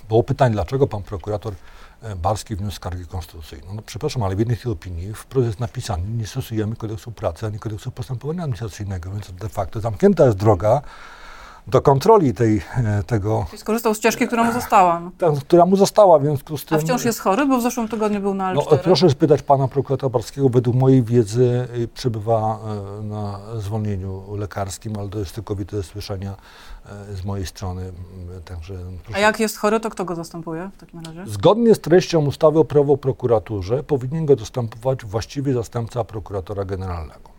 było 0.08 0.24
pytanie, 0.24 0.54
dlaczego 0.54 0.88
pan 0.88 1.04
prokurator 1.04 1.54
e, 2.02 2.16
Barski 2.16 2.56
wniósł 2.56 2.76
skargę 2.76 3.06
konstytucyjną. 3.06 3.74
No 3.74 3.82
przepraszam, 3.82 4.24
ale 4.24 4.36
w 4.36 4.40
jednej 4.40 4.58
tej 4.58 4.72
opinii 4.72 5.14
wprost 5.14 5.48
jest 5.48 5.60
napisane, 5.60 6.04
nie 6.04 6.28
stosujemy 6.28 6.76
kodeksu 6.76 7.12
pracy, 7.12 7.46
ani 7.46 7.60
kodeksu 7.60 7.92
postępowania 7.92 8.44
administracyjnego, 8.44 9.12
więc 9.12 9.32
de 9.32 9.50
facto 9.50 9.80
zamknięta 9.80 10.26
jest 10.26 10.38
droga 10.38 10.82
do 11.68 11.82
kontroli 11.82 12.34
tej, 12.34 12.62
e, 12.78 13.04
tego. 13.04 13.46
Skorzystał 13.56 13.94
z 13.94 13.98
ścieżki, 13.98 14.28
która 14.28 14.44
mu 14.44 14.54
została. 14.54 15.00
No. 15.00 15.12
Ta, 15.18 15.32
która 15.42 15.66
mu 15.66 15.76
została, 15.76 16.20
w 16.20 16.24
związku 16.24 16.58
z 16.58 16.66
tym. 16.66 16.78
A 16.78 16.82
wciąż 16.82 17.06
jest 17.06 17.20
chory, 17.20 17.46
bo 17.46 17.58
w 17.58 17.62
zeszłym 17.62 17.88
tygodniu 17.88 18.22
był 18.22 18.34
na 18.34 18.54
L4. 18.54 18.72
No, 18.72 18.78
proszę 18.78 19.10
spytać 19.10 19.42
pana 19.42 19.68
prokuratora 19.68 20.10
Barskiego, 20.10 20.50
według 20.50 20.76
mojej 20.76 21.04
wiedzy 21.04 21.68
y, 21.76 21.88
przebywa 21.88 22.60
e, 23.00 23.04
na 23.04 23.40
zwolnieniu 23.60 24.36
lekarskim, 24.36 24.94
ale 25.00 25.10
to 25.10 25.20
jest 25.20 25.36
tylko 25.36 25.56
widzę 25.56 25.84
słyszenia 25.84 26.36
e, 26.86 27.16
z 27.16 27.26
mojej 27.26 27.46
strony. 27.46 27.92
Także 28.46 28.74
proszę. 29.04 29.18
A 29.18 29.20
jak 29.20 29.40
jest 29.40 29.58
chory, 29.58 29.80
to 29.80 29.90
kto 29.90 30.06
go 30.06 30.16
zastępuje 30.16 30.70
w 30.74 30.78
takim 30.78 31.00
razie? 31.00 31.24
Zgodnie 31.26 31.76
z 31.76 31.80
treścią 31.80 32.26
ustawy 32.26 32.60
o 32.60 32.66
prawo 32.66 32.98
prokuraturze 32.98 33.84
powinien 33.84 34.26
go 34.26 34.36
zastępować 34.36 35.06
właściwy 35.06 35.54
zastępca 35.54 36.04
prokuratora 36.04 36.66
generalnego. 36.66 37.31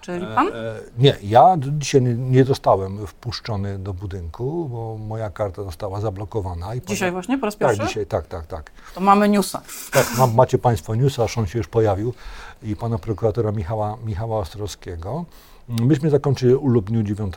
Czyli 0.00 0.26
pan? 0.34 0.48
E, 0.48 0.52
e, 0.52 0.80
nie, 0.98 1.16
ja 1.22 1.56
dzisiaj 1.58 2.02
nie, 2.02 2.44
zostałem 2.44 3.06
wpuszczony 3.06 3.78
do 3.78 3.94
budynku, 3.94 4.68
bo 4.68 4.98
moja 4.98 5.30
karta 5.30 5.62
została 5.62 6.00
zablokowana. 6.00 6.74
I 6.74 6.80
dzisiaj 6.86 7.12
właśnie 7.12 7.38
po 7.38 7.46
raz 7.46 7.56
pierwszy? 7.56 7.78
Tak, 7.78 7.88
dzisiaj, 7.88 8.06
tak, 8.06 8.26
tak, 8.26 8.46
tak. 8.46 8.70
To 8.94 9.00
mamy 9.00 9.28
newsa. 9.28 9.62
Tak, 9.92 10.06
macie 10.34 10.58
Państwo 10.58 10.94
newsa, 10.94 11.24
aż 11.24 11.38
on 11.38 11.46
się 11.46 11.58
już 11.58 11.68
pojawił 11.68 12.14
i 12.62 12.76
pana 12.76 12.98
prokuratora 12.98 13.52
Michała, 13.52 13.96
Michała 14.04 14.38
Ostrowskiego. 14.38 15.24
Myśmy 15.68 16.10
zakończyli 16.10 16.54
urlop 16.54 16.84
dniu 16.84 17.02
9, 17.02 17.34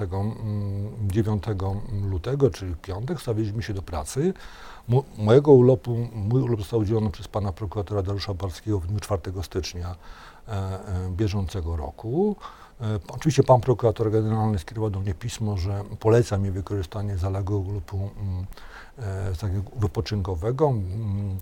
9 1.01 1.43
mm, 1.47 2.09
lutego, 2.09 2.49
czyli 2.49 2.75
piątek, 2.75 3.21
stawiliśmy 3.21 3.63
się 3.63 3.73
do 3.73 3.81
pracy. 3.81 4.33
Mojego 5.17 5.51
urlopu, 5.51 6.07
mój 6.13 6.41
urlop 6.41 6.59
został 6.59 6.79
udzielony 6.79 7.11
przez 7.11 7.27
pana 7.27 7.51
prokuratora 7.51 8.01
Dariusza 8.01 8.33
Barskiego 8.33 8.79
w 8.79 8.87
dniu 8.87 8.99
4 8.99 9.21
stycznia 9.43 9.95
E, 10.47 10.51
e, 10.51 11.09
bieżącego 11.09 11.75
roku. 11.75 12.35
E, 12.81 12.99
oczywiście 13.07 13.43
pan 13.43 13.61
prokurator 13.61 14.11
generalny 14.11 14.59
skierował 14.59 14.89
do 14.89 14.99
mnie 14.99 15.13
pismo, 15.13 15.57
że 15.57 15.83
poleca 15.99 16.37
mi 16.37 16.51
wykorzystanie 16.51 17.17
zaległego 17.17 17.69
mm, 17.69 18.45
takiego 19.41 19.63
wypoczynkowego, 19.75 20.67
mm, 20.67 21.39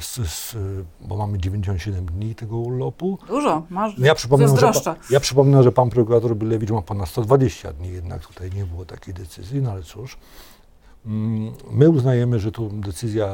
z, 0.00 0.30
z, 0.30 0.56
bo 1.00 1.16
mamy 1.16 1.38
97 1.38 2.06
dni 2.06 2.34
tego 2.34 2.56
urlopu. 2.56 3.18
Dużo, 3.28 3.62
masz 3.70 3.98
ja 3.98 4.14
przypominam, 4.14 4.56
że, 4.56 4.72
ja 5.10 5.20
przypominam, 5.20 5.62
że 5.62 5.72
pan 5.72 5.90
prokurator 5.90 6.36
Bylewicz 6.36 6.70
ma 6.70 6.82
ponad 6.82 7.08
120 7.08 7.72
dni, 7.72 7.92
jednak 7.92 8.26
tutaj 8.26 8.50
nie 8.50 8.66
było 8.66 8.84
takiej 8.84 9.14
decyzji, 9.14 9.62
no 9.62 9.70
ale 9.70 9.82
cóż. 9.82 10.18
Mm, 11.06 11.52
my 11.70 11.90
uznajemy, 11.90 12.40
że 12.40 12.52
tu 12.52 12.68
decyzja 12.68 13.26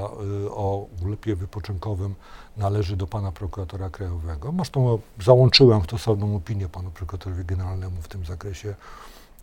y, 0.44 0.50
o 0.50 0.86
urlopie 1.02 1.36
wypoczynkowym 1.36 2.14
należy 2.56 2.96
do 2.96 3.06
pana 3.06 3.32
prokuratora 3.32 3.90
krajowego. 3.90 4.52
Zresztą 4.56 4.98
załączyłem 5.24 5.82
stosowną 5.82 6.36
opinię 6.36 6.68
panu 6.68 6.90
prokuratorowi 6.90 7.44
generalnemu 7.44 8.02
w 8.02 8.08
tym 8.08 8.24
zakresie, 8.24 8.74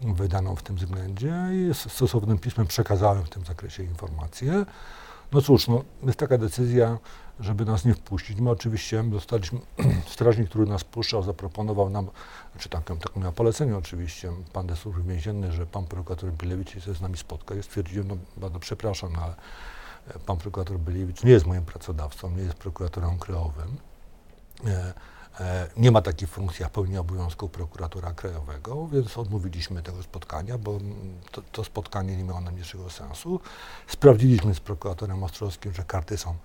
wydaną 0.02 0.56
w 0.56 0.64
tym 0.64 0.76
względzie 0.76 1.34
i 1.54 1.74
stosownym 1.74 2.38
pismem 2.38 2.68
przekazałem 2.68 3.24
w 3.24 3.30
tym 3.30 3.46
zakresie 3.46 3.84
informacje. 3.84 4.66
No 5.32 5.42
cóż, 5.42 5.68
no, 5.68 5.84
jest 6.04 6.20
taka 6.20 6.38
decyzja, 6.38 6.98
żeby 7.40 7.66
nas 7.66 7.86
nie 7.86 7.94
wpuścić. 7.94 8.40
My 8.40 8.50
oczywiście 8.50 9.04
dostaliśmy, 9.04 9.60
strażnik, 10.14 10.50
który 10.50 10.66
nas 10.66 10.84
puszczał, 10.84 11.24
zaproponował 11.24 11.90
nam, 11.90 12.08
znaczy 12.52 12.70
taką, 12.70 12.98
taką 12.98 13.20
miał 13.20 13.32
polecenie 13.32 13.78
oczywiście, 13.78 14.32
pan 14.54 14.68
de 14.68 14.76
służby 14.76 15.04
więziennej, 15.04 15.52
że 15.52 15.66
pan 15.66 15.86
prokurator 15.86 16.32
Bilewicz 16.32 16.84
się 16.84 16.94
z 16.94 17.02
nami 17.02 17.18
spotka. 17.18 17.56
Ja 17.56 17.64
stwierdziłem, 17.64 18.08
no 18.08 18.18
bardzo 18.38 18.60
przepraszam, 18.60 19.14
no, 19.14 19.22
ale 19.22 19.36
e, 20.08 20.20
pan 20.20 20.38
prokurator 20.38 20.80
Bilewicz 20.80 21.24
nie 21.24 21.32
jest 21.32 21.46
moim 21.46 21.66
pracodawcą, 21.66 22.32
nie 22.32 22.44
jest 22.44 22.56
prokuratorem 22.56 23.20
krajowym. 23.20 23.78
E, 24.66 24.94
e, 25.40 25.70
nie 25.78 25.92
ma 25.92 26.02
takiej 26.02 26.28
funkcji 26.28 26.64
jak 26.64 26.72
pełni 26.72 26.98
obowiązków 26.98 27.52
prokuratora 27.52 28.14
krajowego, 28.14 28.88
więc 28.88 29.18
odmówiliśmy 29.18 29.82
tego 29.82 30.04
spotkania, 30.04 30.58
bo 30.58 30.80
to, 31.32 31.42
to 31.52 31.64
spotkanie 31.64 32.18
nie 32.18 32.24
miało 32.24 32.42
najmniejszego 32.42 32.90
sensu. 32.90 33.40
Sprawdziliśmy 33.88 34.56
z 34.56 34.60
prokuratorem 34.60 35.24
Ostrowskim, 35.24 35.74
że 35.74 35.84
karty 35.84 36.18
są 36.18 36.36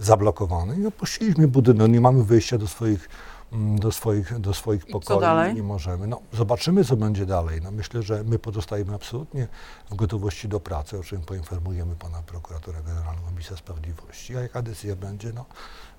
zablokowane 0.00 0.76
i 0.76 0.86
opuściliśmy 0.86 1.48
budynek. 1.48 1.90
Nie 1.92 2.00
mamy 2.00 2.24
wyjścia 2.24 2.58
do 2.58 2.66
swoich, 2.68 3.08
mm, 3.52 3.78
do 3.78 3.92
swoich, 3.92 4.38
do 4.38 4.54
swoich 4.54 4.88
I 4.88 4.92
pokoi. 4.92 5.06
co 5.06 5.20
dalej? 5.20 5.54
Nie 5.54 5.62
możemy. 5.62 6.06
No, 6.06 6.20
zobaczymy, 6.32 6.84
co 6.84 6.96
będzie 6.96 7.26
dalej. 7.26 7.60
No, 7.62 7.70
myślę, 7.70 8.02
że 8.02 8.24
my 8.24 8.38
pozostajemy 8.38 8.94
absolutnie 8.94 9.48
w 9.90 9.94
gotowości 9.94 10.48
do 10.48 10.60
pracy, 10.60 10.98
o 10.98 11.02
czym 11.02 11.20
poinformujemy 11.20 11.96
pana 11.96 12.22
prokuratora 12.22 12.82
generalnego 12.82 13.30
Ministra 13.30 13.56
Sprawiedliwości. 13.56 14.36
A 14.36 14.40
jaka 14.40 14.62
decyzja 14.62 14.96
będzie, 14.96 15.32
no 15.32 15.44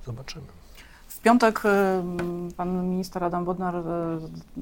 zobaczymy. 0.06 0.46
W 1.22 1.24
piątek 1.24 1.62
y, 1.66 2.54
pan 2.58 2.90
minister 2.90 3.24
Adam 3.24 3.46
Bodnar 3.46 3.76
y, 3.76 3.82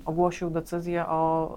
ogłosił 0.06 0.50
decyzję 0.50 1.06
o 1.08 1.52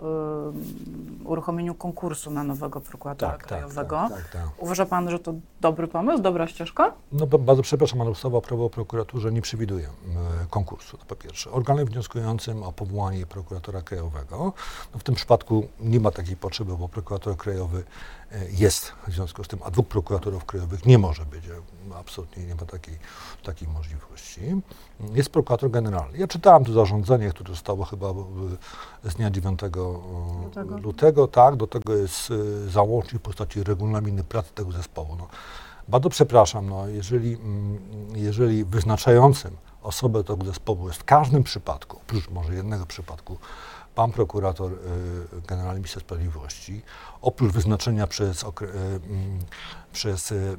y, 1.24 1.28
uruchomieniu 1.28 1.74
konkursu 1.74 2.30
na 2.30 2.44
nowego 2.44 2.80
prokuratora 2.80 3.38
krajowego. 3.38 3.96
tak, 4.08 4.22
tak, 4.22 4.28
tak. 4.32 4.42
Uważa 4.58 4.86
pan, 4.86 5.10
że 5.10 5.18
to 5.18 5.34
dobry 5.60 5.88
pomysł, 5.88 6.22
dobra 6.22 6.46
ścieżka? 6.46 6.92
No 7.12 7.26
ba- 7.26 7.38
bardzo 7.38 7.62
przepraszam, 7.62 8.00
ale 8.00 8.10
ustawa 8.10 8.38
o 8.38 8.40
prawo 8.40 8.64
o 8.64 8.70
prokuraturze 8.70 9.32
nie 9.32 9.42
przewiduje 9.42 9.88
konkursu, 10.50 10.98
to 10.98 11.04
po 11.04 11.16
pierwsze. 11.16 11.50
Organem 11.50 11.86
wnioskującym 11.86 12.62
o 12.62 12.72
powołanie 12.72 13.26
prokuratora 13.26 13.82
krajowego, 13.82 14.52
no 14.92 14.98
w 15.00 15.02
tym 15.04 15.14
przypadku 15.14 15.66
nie 15.80 16.00
ma 16.00 16.10
takiej 16.10 16.36
potrzeby, 16.36 16.76
bo 16.76 16.88
prokurator 16.88 17.36
krajowy 17.36 17.84
jest 18.50 18.92
w 19.08 19.12
związku 19.12 19.44
z 19.44 19.48
tym, 19.48 19.58
a 19.64 19.70
dwóch 19.70 19.88
prokuratorów 19.88 20.44
krajowych 20.44 20.86
nie 20.86 20.98
może 20.98 21.24
być. 21.26 21.44
e, 21.46 21.96
Absolutnie 21.98 22.46
nie 22.46 22.54
ma 22.54 22.62
takiej, 22.62 22.98
takiej 23.42 23.68
możliwości. 23.68 24.40
Jest 25.12 25.30
prokurator 25.30 25.70
generalny. 25.70 26.18
Ja 26.18 26.26
czytałem 26.26 26.64
to 26.64 26.72
zarządzenie, 26.72 27.30
które 27.30 27.48
zostało 27.50 27.84
chyba 27.84 28.08
e, 28.08 29.10
z 29.10 29.14
dnia 29.14 29.30
9 29.30 29.60
Lutego. 29.62 30.02
lutego. 30.82 31.28
Tak, 31.28 31.56
do 31.56 31.66
tego 31.66 31.94
jest 31.94 32.30
e, 32.66 32.70
załącznik 32.70 33.22
w 33.22 33.24
postaci 33.24 33.62
regulaminu 33.64 34.24
pracy 34.24 34.50
tego 34.54 34.72
zespołu. 34.72 35.16
No, 35.18 35.28
bardzo 35.88 36.10
przepraszam, 36.10 36.68
no, 36.68 36.88
jeżeli, 36.88 37.34
mm, 37.34 37.78
jeżeli 38.14 38.64
wyznaczającym 38.64 39.56
osobę 39.82 40.24
tego 40.24 40.44
zespołu 40.44 40.88
jest 40.88 41.00
w 41.00 41.04
każdym 41.04 41.42
przypadku, 41.42 41.96
oprócz 41.96 42.30
może 42.30 42.54
jednego 42.54 42.86
przypadku, 42.86 43.38
pan 43.94 44.12
prokurator 44.12 44.72
y, 44.72 44.76
generalny 45.48 45.74
minister 45.80 46.02
sprawiedliwości, 46.02 46.82
oprócz 47.22 47.52
wyznaczenia 47.52 48.06
przez, 48.06 48.44
y, 48.44 48.46
mm, 48.66 49.38
przez 49.92 50.32
y, 50.32 50.34
mm, 50.34 50.56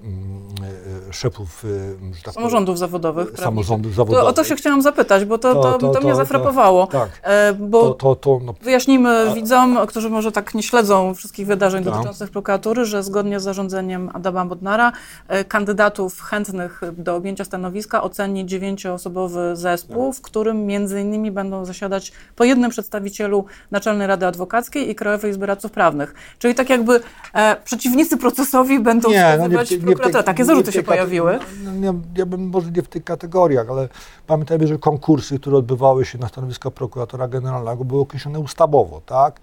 y, 1.09 1.13
szefów 1.13 1.65
y, 1.65 1.67
tak 2.01 2.09
powiem, 2.11 2.33
Samorządów 2.33 2.77
zawodowych. 2.79 3.25
prawniczych. 3.25 3.45
samorządów 3.45 3.91
To, 3.91 3.95
zawodowych. 3.95 4.29
o 4.29 4.33
to 4.33 4.43
się 4.43 4.55
chciałam 4.55 4.81
zapytać, 4.81 5.25
bo 5.25 5.37
to, 5.37 5.53
to, 5.55 5.61
To- 5.61 5.77
to, 5.77 5.89
to- 5.93 6.01
mnie 6.01 6.09
to- 6.11 6.15
zafrapowało. 6.15 6.87
tak. 6.87 7.09
E, 7.23 7.53
bo 7.53 7.81
To, 7.81 7.93
to, 7.93 8.15
to, 8.15 8.39
no, 8.45 8.53
Wyjaśnijmy 8.61 9.33
widzom, 9.35 9.77
którzy 9.87 10.09
może 10.09 10.31
tak 10.31 10.53
nie 10.55 10.63
śledzą 10.63 11.13
wszystkich 11.15 11.47
wydarzeń 11.47 11.83
Tak. 11.83 11.93
dotyczących 11.93 12.29
prokuratury, 12.29 12.85
że 12.85 13.03
zgodnie 13.03 13.39
z 13.39 13.43
zarządzeniem 13.43 14.09
Adama 14.13 14.45
Bodnara 14.45 14.91
e, 15.27 15.45
kandydatów 15.45 16.21
chętnych 16.21 16.81
do 16.97 17.15
objęcia 17.15 17.45
stanowiska 17.45 18.03
oceni 18.03 18.45
dziewięcioosobowy 18.45 19.55
zespół, 19.55 20.13
w 20.13 20.21
którym 20.21 20.65
między 20.65 21.01
innymi 21.01 21.31
będą 21.31 21.65
zasiadać 21.65 22.11
po 22.35 22.43
jednym 22.43 22.71
przedstawicielu 22.71 23.45
Naczelnej 23.71 24.07
Rady 24.07 24.25
Adwokackiej 24.25 24.89
i 24.89 24.95
Krajowej 24.95 25.31
Izby 25.31 25.45
Radców 25.45 25.71
Prawnych. 25.71 26.13
Czyli 26.39 26.55
tak 26.55 26.69
jakby 26.69 26.99
e, 27.33 27.55
przeciwnicy 27.65 28.17
procesowi 28.17 28.79
będą 28.79 29.11
w 29.31 29.69
tej- 29.69 29.79
prokuratora. 29.79 30.13
tej- 30.13 30.23
Takie 30.23 30.43
nie 30.43 30.47
zarzuty 30.47 30.71
się 30.71 30.83
pojawiły. 30.83 31.39
No, 31.63 31.71
nie, 31.71 31.93
ja 32.17 32.25
bym 32.25 32.49
może 32.49 32.71
nie 32.71 32.81
w 32.81 32.87
tych 32.87 33.03
kategoriach, 33.03 33.69
ale 33.69 33.89
pamiętajmy, 34.27 34.67
że 34.67 34.77
konkursy, 34.77 35.39
które 35.39 35.57
odbywały 35.57 36.05
się 36.05 36.17
na 36.17 36.27
stanowisko 36.27 36.71
prokuratora 36.71 37.27
generalnego, 37.27 37.85
były 37.85 38.01
określone 38.01 38.39
ustawowo, 38.39 39.01
tak? 39.05 39.39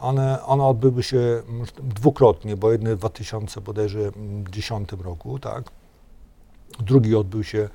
One, 0.00 0.42
one 0.46 0.64
odbyły 0.64 1.02
się 1.02 1.18
mm, 1.18 1.66
dwukrotnie, 1.82 2.56
bo 2.56 2.72
jedny 2.72 2.96
w 2.96 2.98
2010 2.98 4.88
roku, 5.04 5.38
tak? 5.38 5.64
Drugi 6.80 7.16
odbył 7.16 7.44
się 7.44 7.68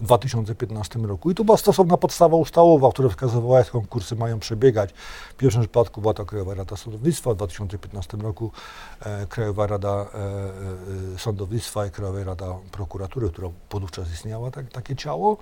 w 0.00 0.04
2015 0.04 0.98
roku. 0.98 1.30
I 1.30 1.34
tu 1.34 1.44
była 1.44 1.56
stosowna 1.56 1.96
podstawa 1.96 2.36
ustawowa, 2.36 2.90
która 2.92 3.08
wskazywała, 3.08 3.58
jak 3.58 3.70
konkursy 3.70 4.16
mają 4.16 4.38
przebiegać. 4.38 4.92
W 5.30 5.34
pierwszym 5.34 5.62
przypadku 5.62 6.00
była 6.00 6.14
to 6.14 6.26
Krajowa 6.26 6.54
Rada 6.54 6.76
Sądownictwa, 6.76 7.32
w 7.32 7.36
2015 7.36 8.16
roku 8.16 8.52
e, 9.00 9.26
Krajowa 9.26 9.66
Rada 9.66 9.88
e, 9.88 11.14
e, 11.14 11.18
Sądownictwa 11.18 11.86
i 11.86 11.90
Krajowa 11.90 12.24
Rada 12.24 12.46
Prokuratury, 12.72 13.30
która 13.30 13.48
podówczas 13.68 14.12
istniała, 14.12 14.50
tak, 14.50 14.72
takie 14.72 14.96
ciało. 14.96 15.36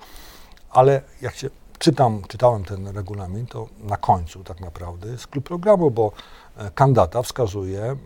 Ale 0.69 1.01
jak 1.21 1.35
się 1.35 1.49
czytam, 1.79 2.21
czytałem 2.27 2.63
ten 2.63 2.87
regulamin, 2.87 3.45
to 3.45 3.67
na 3.79 3.97
końcu 3.97 4.43
tak 4.43 4.61
naprawdę 4.61 5.09
jest 5.09 5.27
klub 5.27 5.45
programu, 5.45 5.91
bo 5.91 6.11
e, 6.57 6.71
kandydata 6.71 7.21
wskazuje 7.21 7.81
mm, 7.81 7.99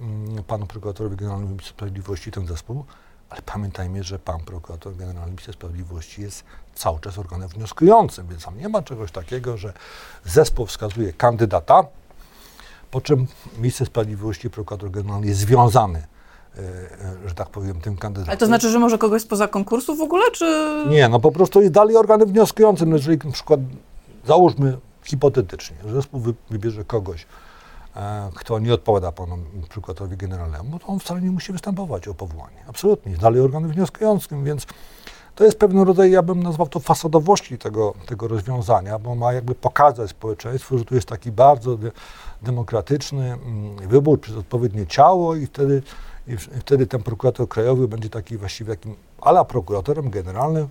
mm, 0.00 0.44
panu 0.44 0.66
prokuratorowi 0.66 1.16
generalnemu 1.16 1.56
Sprawiedliwości 1.60 2.30
ten 2.30 2.46
zespół, 2.46 2.84
ale 3.30 3.42
pamiętajmy, 3.42 4.04
że 4.04 4.18
pan 4.18 4.40
prokurator 4.40 4.96
generalny 4.96 5.30
Ministra 5.30 5.52
Sprawiedliwości 5.52 6.22
jest 6.22 6.44
cały 6.74 7.00
czas 7.00 7.18
organem 7.18 7.48
wnioskującym, 7.48 8.26
więc 8.28 8.44
tam 8.44 8.58
nie 8.58 8.68
ma 8.68 8.82
czegoś 8.82 9.12
takiego, 9.12 9.56
że 9.56 9.72
zespół 10.24 10.66
wskazuje 10.66 11.12
kandydata, 11.12 11.84
po 12.90 13.00
czym 13.00 13.26
minister 13.58 13.86
sprawiedliwości, 13.86 14.50
prokurator 14.50 14.90
generalny 14.90 15.26
jest 15.26 15.40
związany, 15.40 15.98
e, 15.98 16.60
e, 16.60 17.28
że 17.28 17.34
tak 17.34 17.48
powiem, 17.48 17.80
tym 17.80 17.96
kandydatem. 17.96 18.30
Ale 18.30 18.38
to 18.38 18.46
znaczy, 18.46 18.70
że 18.70 18.78
może 18.78 18.98
kogoś 18.98 19.22
spoza 19.22 19.48
konkursu 19.48 19.96
w 19.96 20.00
ogóle, 20.00 20.30
czy... 20.30 20.84
Nie, 20.88 21.08
no 21.08 21.20
po 21.20 21.32
prostu 21.32 21.60
jest 21.60 21.72
dalej 21.72 21.96
organem 21.96 22.28
wnioskującym. 22.28 22.90
No 22.90 22.96
jeżeli 22.96 23.18
na 23.24 23.32
przykład, 23.32 23.60
załóżmy 24.26 24.78
hipotetycznie, 25.04 25.76
zespół 25.92 26.20
wy, 26.20 26.34
wybierze 26.50 26.84
kogoś, 26.84 27.26
kto 28.34 28.58
nie 28.58 28.74
odpowiada 28.74 29.12
panu 29.12 29.38
prokuratorowi 29.68 30.16
generalnemu, 30.16 30.78
to 30.78 30.86
on 30.86 30.98
wcale 30.98 31.20
nie 31.20 31.30
musi 31.30 31.52
występować 31.52 32.08
o 32.08 32.14
powołanie. 32.14 32.56
Absolutnie, 32.66 33.16
dalej 33.16 33.40
organem 33.40 33.70
wnioskującym, 33.70 34.44
więc 34.44 34.66
to 35.34 35.44
jest 35.44 35.58
pewien 35.58 35.82
rodzaj, 35.82 36.10
ja 36.10 36.22
bym 36.22 36.42
nazwał 36.42 36.68
to 36.68 36.80
fasadowości 36.80 37.58
tego, 37.58 37.94
tego 38.06 38.28
rozwiązania, 38.28 38.98
bo 38.98 39.14
ma 39.14 39.32
jakby 39.32 39.54
pokazać 39.54 40.10
społeczeństwu, 40.10 40.78
że 40.78 40.84
tu 40.84 40.94
jest 40.94 41.08
taki 41.08 41.32
bardzo 41.32 41.76
de, 41.76 41.92
demokratyczny 42.42 43.32
mm, 43.32 43.76
wybór 43.88 44.20
przez 44.20 44.36
odpowiednie 44.36 44.86
ciało 44.86 45.36
i 45.36 45.46
wtedy, 45.46 45.82
i 46.28 46.36
wtedy 46.36 46.86
ten 46.86 47.02
prokurator 47.02 47.48
krajowy 47.48 47.88
będzie 47.88 48.10
taki 48.10 48.36
właściwie 48.36 48.76
takim 48.76 48.96
ala 49.20 49.44
prokuratorem 49.44 50.10
generalnym, 50.10 50.68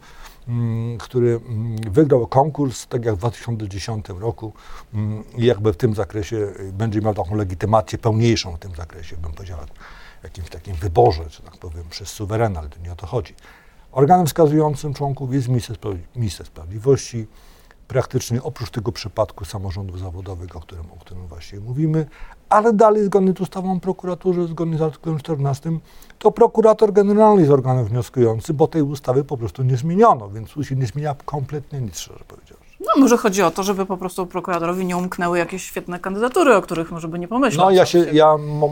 mm, 0.47 0.97
który 0.97 1.39
mm, 1.49 1.75
wygrał 1.91 2.27
konkurs, 2.27 2.87
tak 2.87 3.05
jak 3.05 3.15
w 3.15 3.17
2010 3.17 4.05
roku 4.09 4.53
mm, 4.93 5.23
i 5.37 5.45
jakby 5.45 5.73
w 5.73 5.77
tym 5.77 5.95
zakresie 5.95 6.35
y, 6.35 6.73
będzie 6.73 7.01
miał 7.01 7.13
taką 7.13 7.35
legitymację 7.35 7.97
pełniejszą 7.97 8.55
w 8.55 8.59
tym 8.59 8.75
zakresie, 8.75 9.17
bym 9.17 9.31
powiedział, 9.31 9.59
jakimś 10.23 10.49
takim 10.49 10.75
wyborze, 10.75 11.29
czy 11.29 11.41
tak 11.41 11.57
powiem, 11.57 11.83
przez 11.89 12.09
suwerena, 12.09 12.59
ale 12.59 12.69
to 12.69 12.79
nie 12.79 12.91
o 12.91 12.95
to 12.95 13.07
chodzi. 13.07 13.35
Organem 13.91 14.25
wskazującym 14.25 14.93
członków 14.93 15.33
jest 15.33 15.47
minister 16.15 16.45
Sprawiedliwości, 16.45 17.27
praktycznie 17.87 18.43
oprócz 18.43 18.69
tego 18.69 18.91
przypadku 18.91 19.45
samorządów 19.45 19.99
zawodowych, 19.99 20.55
o 20.55 20.59
którym, 20.59 20.91
o 20.91 20.95
którym 20.95 21.27
właśnie 21.27 21.59
mówimy, 21.59 22.05
ale 22.49 22.73
dalej 22.73 23.05
zgodnie 23.05 23.33
z 23.37 23.41
ustawą 23.41 23.71
o 23.77 23.79
prokuraturze, 23.79 24.47
zgodnie 24.47 24.77
z 24.77 24.81
artykułem 24.81 25.19
14, 25.19 25.71
to 26.19 26.31
prokurator 26.31 26.93
generalny 26.93 27.41
jest 27.41 27.53
organem 27.53 27.85
wnioskującym, 27.85 28.55
bo 28.55 28.67
tej 28.67 28.81
ustawy 28.81 29.23
po 29.23 29.37
prostu 29.37 29.63
nie 29.63 29.77
zmieniono, 29.77 30.29
więc 30.29 30.49
tu 30.51 30.63
się 30.63 30.75
nie 30.75 30.85
zmienia 30.85 31.15
kompletnie 31.25 31.81
nic, 31.81 31.97
szczerze 31.99 32.23
powiedziawszy. 32.27 32.66
No 32.79 32.91
może 32.97 33.17
chodzi 33.17 33.41
o 33.43 33.51
to, 33.51 33.63
żeby 33.63 33.85
po 33.85 33.97
prostu 33.97 34.25
prokuratorowi 34.25 34.85
nie 34.85 34.97
umknęły 34.97 35.37
jakieś 35.37 35.63
świetne 35.63 35.99
kandydatury, 35.99 36.55
o 36.55 36.61
których 36.61 36.91
może 36.91 37.07
by 37.07 37.19
nie 37.19 37.27
pomyślał. 37.27 37.65
No 37.65 37.71
ja 37.71 37.85
się, 37.85 37.99
ja 37.99 38.37
mo, 38.37 38.67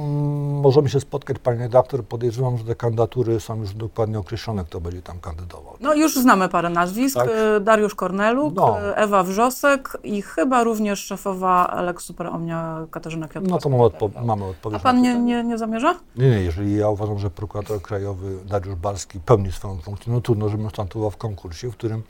możemy 0.62 0.90
się 0.90 1.00
spotkać, 1.00 1.40
panie 1.40 1.60
redaktor, 1.60 2.04
podejrzewam, 2.04 2.58
że 2.58 2.64
te 2.64 2.76
kandydatury 2.76 3.40
są 3.40 3.60
już 3.60 3.74
dokładnie 3.74 4.20
określone, 4.20 4.66
kto 4.66 4.82
będzie 4.82 5.02
tam 5.02 5.20
kandydował. 5.20 5.74
No 5.82 5.94
już 5.94 6.16
znamy 6.16 6.50
parę 6.50 6.70
nazwisk. 6.70 7.16
Tak. 7.16 7.30
E, 7.58 7.60
Dariusz 7.60 7.96
Korneluk, 7.96 8.56
No. 8.56 8.80
e, 8.82 8.96
Ewa 8.98 9.24
Wrzosek 9.24 9.98
i 10.04 10.22
chyba 10.22 10.64
również 10.64 11.00
szefowa 11.00 11.82
Lex 11.82 12.04
Super 12.06 12.28
Omnia 12.28 12.86
Katarzyna 12.92 13.28
Kwiatkowska. 13.28 13.56
No 13.56 13.62
to 13.62 13.70
mamy, 13.70 13.84
odpo- 13.84 14.26
mamy 14.26 14.46
odpowiedź 14.46 14.80
A 14.82 14.84
pan 14.84 15.02
nie, 15.02 15.16
nie, 15.20 15.44
nie 15.44 15.58
zamierza? 15.58 15.96
Nie, 16.16 16.30
nie, 16.30 16.42
jeżeli 16.42 16.78
ja 16.78 16.90
uważam, 16.90 17.20
że 17.20 17.30
prokurator 17.30 17.82
krajowy 17.82 18.38
Dariusz 18.46 18.76
Barski 18.76 19.20
pełni 19.20 19.52
swoją 19.52 19.78
funkcję, 19.78 20.14
no 20.14 20.22
trudno, 20.22 20.50
żebym 20.50 20.70
startował 20.70 21.12
w 21.12 21.18
konkursie, 21.18 21.72
w 21.72 21.74
którym 21.74 22.04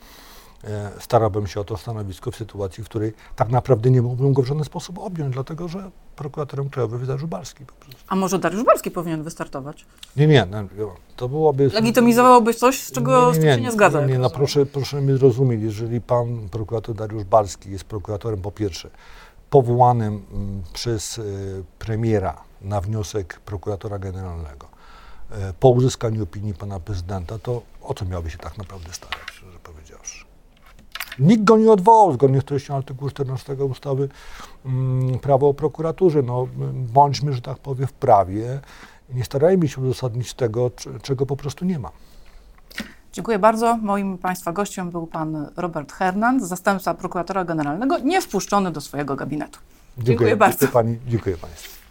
starałbym 1.00 1.46
się 1.46 1.60
o 1.60 1.64
to 1.64 1.76
stanowisko 1.76 2.30
w 2.30 2.36
sytuacji, 2.36 2.84
w 2.84 2.88
której 2.88 3.12
tak 3.36 3.48
naprawdę 3.48 3.90
nie 3.90 4.02
mógłbym 4.02 4.32
go 4.32 4.42
w 4.42 4.46
żaden 4.46 4.64
sposób 4.64 4.98
objąć, 4.98 5.34
dlatego 5.34 5.68
że 5.68 5.90
prokuratorem 6.16 6.70
krajowym 6.70 6.98
jest 6.98 7.08
Dariusz 7.08 7.28
prostu. 7.74 8.02
A 8.08 8.16
może 8.16 8.38
Dariusz 8.38 8.64
Barski 8.64 8.90
powinien 8.90 9.22
wystartować? 9.22 9.86
Nie, 10.16 10.26
nie, 10.26 10.46
no, 10.50 10.64
to 11.16 11.28
byłoby... 11.28 11.70
Legitymizowałby 11.74 12.54
coś, 12.54 12.82
z 12.82 12.92
czego 12.92 13.34
z 13.34 13.34
czym 13.34 13.44
się 13.44 13.60
nie 13.60 13.72
zgadza. 13.72 14.00
Nie, 14.00 14.12
nie 14.12 14.18
no 14.18 14.30
proszę, 14.30 14.66
proszę 14.66 15.00
mnie 15.00 15.16
zrozumieć, 15.16 15.62
jeżeli 15.62 16.00
pan 16.00 16.48
prokurator 16.48 16.94
Dariusz 16.94 17.24
Barski 17.24 17.70
jest 17.70 17.84
prokuratorem 17.84 18.40
po 18.40 18.52
pierwsze 18.52 18.90
powołanym 19.50 20.22
mm, 20.32 20.62
przez 20.72 21.18
y, 21.18 21.64
premiera 21.78 22.42
na 22.62 22.80
wniosek 22.80 23.40
prokuratora 23.40 23.98
generalnego 23.98 24.68
e, 25.30 25.52
po 25.60 25.68
uzyskaniu 25.68 26.22
opinii 26.22 26.54
pana 26.54 26.80
prezydenta, 26.80 27.38
to 27.38 27.62
o 27.82 27.94
co 27.94 28.04
miałby 28.04 28.30
się 28.30 28.38
tak 28.38 28.58
naprawdę 28.58 28.92
starać. 28.92 29.35
Nikt 31.18 31.44
go 31.44 31.56
nie 31.56 31.72
odwołał 31.72 32.12
zgodnie 32.12 32.40
z 32.40 32.44
treścią 32.44 32.76
artykułu 32.76 33.10
14 33.10 33.54
ustawy 33.54 34.08
mm, 34.66 35.18
prawo 35.18 35.48
o 35.48 35.54
prokuraturze. 35.54 36.22
No, 36.22 36.48
bądźmy, 36.72 37.32
że 37.32 37.40
tak 37.40 37.58
powiem, 37.58 37.86
w 37.86 37.92
prawie 37.92 38.60
i 39.10 39.14
nie 39.14 39.24
starajmy 39.24 39.68
się 39.68 39.80
uzasadnić 39.80 40.34
tego, 40.34 40.70
czego 41.02 41.26
po 41.26 41.36
prostu 41.36 41.64
nie 41.64 41.78
ma. 41.78 41.90
Dziękuję 43.12 43.38
bardzo. 43.38 43.76
Moim 43.76 44.18
Państwa 44.18 44.52
gościem 44.52 44.90
był 44.90 45.06
pan 45.06 45.48
Robert 45.56 45.92
Hernand, 45.92 46.42
zastępca 46.42 46.94
prokuratora 46.94 47.44
generalnego, 47.44 47.98
nie 47.98 48.22
wpuszczony 48.22 48.72
do 48.72 48.80
swojego 48.80 49.16
gabinetu. 49.16 49.58
Dziękuję 49.98 50.36
bardzo. 50.36 50.58
Dziękuję, 50.58 50.72
pani, 50.72 50.98
dziękuję 51.08 51.36
Państwu. 51.36 51.85